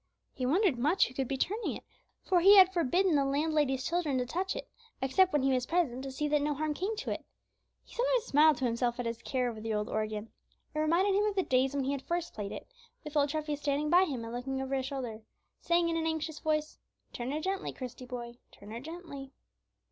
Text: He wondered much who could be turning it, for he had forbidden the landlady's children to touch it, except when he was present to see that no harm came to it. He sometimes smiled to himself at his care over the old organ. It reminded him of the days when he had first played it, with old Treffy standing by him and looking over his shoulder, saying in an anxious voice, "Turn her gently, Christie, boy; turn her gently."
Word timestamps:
He 0.33 0.47
wondered 0.47 0.79
much 0.79 1.05
who 1.07 1.13
could 1.13 1.27
be 1.27 1.37
turning 1.37 1.75
it, 1.77 1.83
for 2.23 2.39
he 2.39 2.57
had 2.57 2.73
forbidden 2.73 3.13
the 3.13 3.23
landlady's 3.23 3.85
children 3.85 4.17
to 4.17 4.25
touch 4.25 4.55
it, 4.55 4.67
except 4.99 5.31
when 5.31 5.43
he 5.43 5.51
was 5.51 5.67
present 5.67 6.01
to 6.01 6.11
see 6.11 6.27
that 6.27 6.41
no 6.41 6.55
harm 6.55 6.73
came 6.73 6.95
to 6.95 7.11
it. 7.11 7.23
He 7.83 7.93
sometimes 7.93 8.23
smiled 8.23 8.57
to 8.57 8.65
himself 8.65 8.99
at 8.99 9.05
his 9.05 9.21
care 9.21 9.47
over 9.47 9.61
the 9.61 9.75
old 9.75 9.89
organ. 9.89 10.31
It 10.73 10.79
reminded 10.79 11.13
him 11.13 11.25
of 11.25 11.35
the 11.35 11.43
days 11.43 11.75
when 11.75 11.83
he 11.83 11.91
had 11.91 12.01
first 12.01 12.33
played 12.33 12.51
it, 12.51 12.65
with 13.03 13.15
old 13.15 13.29
Treffy 13.29 13.55
standing 13.55 13.91
by 13.91 14.05
him 14.05 14.23
and 14.23 14.33
looking 14.33 14.59
over 14.59 14.73
his 14.73 14.87
shoulder, 14.87 15.21
saying 15.59 15.87
in 15.87 15.95
an 15.97 16.07
anxious 16.07 16.39
voice, 16.39 16.79
"Turn 17.13 17.29
her 17.31 17.39
gently, 17.39 17.71
Christie, 17.71 18.07
boy; 18.07 18.39
turn 18.51 18.71
her 18.71 18.79
gently." 18.79 19.33